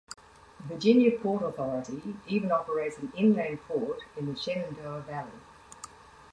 The 0.57 0.63
Virginia 0.73 1.11
Port 1.21 1.43
Authority 1.43 2.01
even 2.25 2.51
operates 2.51 2.97
an 2.97 3.13
inland 3.15 3.59
port 3.67 3.99
in 4.17 4.25
the 4.25 4.35
Shenandoah 4.35 5.01
Valley. 5.01 5.39